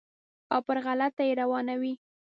[0.53, 1.93] او پر غلطه یې روانوي.